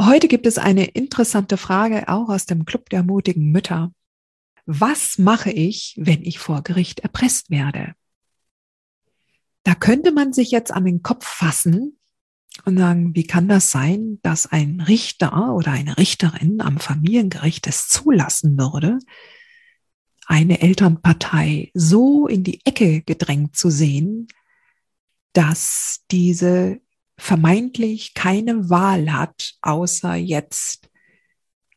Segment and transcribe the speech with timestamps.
[0.00, 3.92] Heute gibt es eine interessante Frage auch aus dem Club der mutigen Mütter.
[4.66, 7.94] Was mache ich, wenn ich vor Gericht erpresst werde?
[9.62, 11.98] Da könnte man sich jetzt an den Kopf fassen
[12.64, 17.88] und sagen, wie kann das sein, dass ein Richter oder eine Richterin am Familiengericht es
[17.88, 18.98] zulassen würde,
[20.26, 24.28] eine Elternpartei so in die Ecke gedrängt zu sehen,
[25.34, 26.80] dass diese
[27.16, 30.88] vermeintlich keine Wahl hat, außer jetzt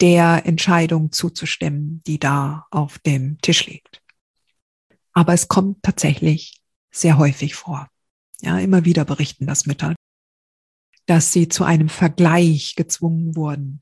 [0.01, 4.01] der Entscheidung zuzustimmen, die da auf dem Tisch liegt.
[5.13, 7.87] Aber es kommt tatsächlich sehr häufig vor.
[8.41, 9.95] Ja, immer wieder berichten das Mütter,
[11.07, 13.79] dass sie zu einem Vergleich gezwungen wurden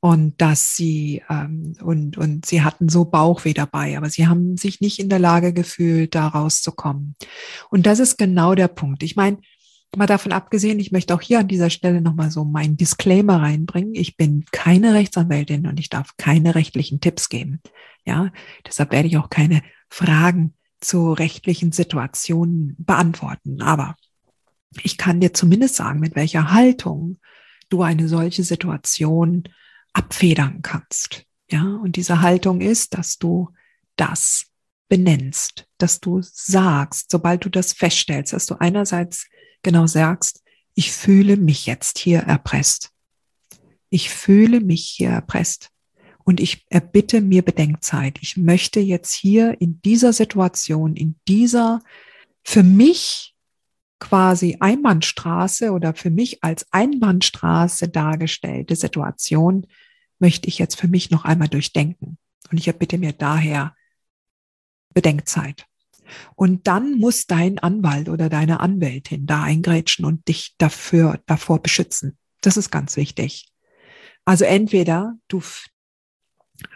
[0.00, 4.80] und dass sie ähm, und und sie hatten so Bauchweh dabei, aber sie haben sich
[4.80, 7.16] nicht in der Lage gefühlt, da rauszukommen.
[7.70, 9.02] Und das ist genau der Punkt.
[9.02, 9.38] Ich meine,
[9.96, 13.94] Mal davon abgesehen, ich möchte auch hier an dieser Stelle nochmal so meinen Disclaimer reinbringen.
[13.94, 17.62] Ich bin keine Rechtsanwältin und ich darf keine rechtlichen Tipps geben.
[18.04, 18.30] Ja,
[18.66, 23.62] deshalb werde ich auch keine Fragen zu rechtlichen Situationen beantworten.
[23.62, 23.96] Aber
[24.82, 27.18] ich kann dir zumindest sagen, mit welcher Haltung
[27.70, 29.44] du eine solche Situation
[29.92, 31.24] abfedern kannst.
[31.50, 33.50] Ja, und diese Haltung ist, dass du
[33.96, 34.46] das
[34.88, 39.26] benennst, dass du sagst, sobald du das feststellst, dass du einerseits
[39.62, 40.42] genau sagst,
[40.74, 42.90] ich fühle mich jetzt hier erpresst.
[43.90, 45.70] Ich fühle mich hier erpresst.
[46.24, 48.18] Und ich erbitte mir Bedenkzeit.
[48.20, 51.80] Ich möchte jetzt hier in dieser Situation, in dieser
[52.44, 53.34] für mich
[53.98, 59.66] quasi Einbahnstraße oder für mich als Einbahnstraße dargestellte Situation,
[60.18, 62.18] möchte ich jetzt für mich noch einmal durchdenken.
[62.50, 63.74] Und ich erbitte mir daher
[64.94, 65.67] Bedenkzeit.
[66.34, 72.16] Und dann muss dein Anwalt oder deine Anwältin da eingrätschen und dich dafür, davor beschützen.
[72.40, 73.48] Das ist ganz wichtig.
[74.24, 75.42] Also entweder du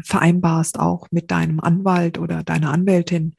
[0.04, 3.34] vereinbarst auch mit deinem Anwalt oder deiner Anwältin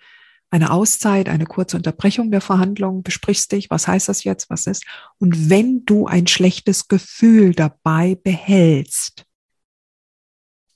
[0.53, 4.85] eine Auszeit, eine kurze Unterbrechung der Verhandlungen, besprichst dich, was heißt das jetzt, was ist.
[5.17, 9.25] Und wenn du ein schlechtes Gefühl dabei behältst,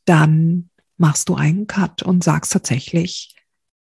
[0.05, 3.36] dann machst du einen Cut und sagst tatsächlich,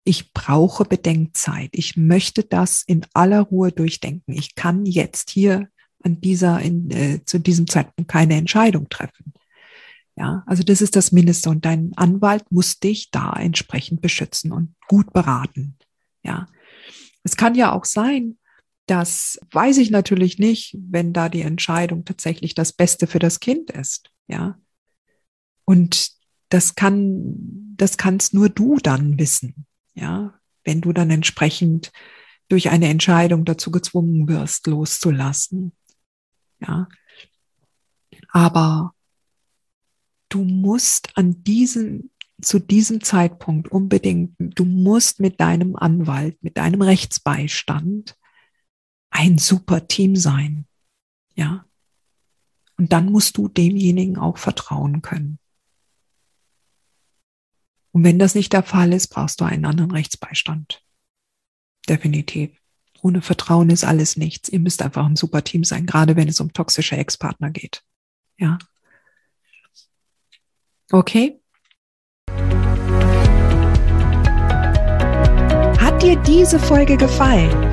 [0.03, 1.69] ich brauche Bedenkzeit.
[1.73, 4.33] Ich möchte das in aller Ruhe durchdenken.
[4.33, 5.69] Ich kann jetzt hier
[6.03, 9.33] an dieser, in, äh, zu diesem Zeitpunkt keine Entscheidung treffen.
[10.15, 14.75] Ja, also das ist das Mindeste und dein Anwalt muss dich da entsprechend beschützen und
[14.87, 15.77] gut beraten.
[16.23, 16.47] Ja,
[17.23, 18.37] es kann ja auch sein,
[18.85, 23.71] das weiß ich natürlich nicht, wenn da die Entscheidung tatsächlich das Beste für das Kind
[23.71, 24.11] ist.
[24.27, 24.59] Ja,
[25.65, 26.11] und
[26.49, 29.65] das kann, das kannst nur du dann wissen.
[29.95, 30.33] Ja,
[30.63, 31.91] wenn du dann entsprechend
[32.49, 35.73] durch eine Entscheidung dazu gezwungen wirst, loszulassen.
[36.59, 36.87] Ja,
[38.29, 38.93] aber
[40.29, 42.09] du musst an diesem,
[42.41, 48.17] zu diesem Zeitpunkt unbedingt, du musst mit deinem Anwalt, mit deinem Rechtsbeistand
[49.11, 50.65] ein super Team sein.
[51.35, 51.65] Ja.
[52.77, 55.37] Und dann musst du demjenigen auch vertrauen können.
[57.93, 60.81] Und wenn das nicht der Fall ist, brauchst du einen anderen Rechtsbeistand.
[61.87, 62.49] Definitiv.
[63.03, 64.49] Ohne Vertrauen ist alles nichts.
[64.49, 67.83] Ihr müsst einfach ein super Team sein, gerade wenn es um toxische Ex-Partner geht.
[68.37, 68.57] Ja.
[70.91, 71.39] Okay.
[75.79, 77.72] Hat dir diese Folge gefallen?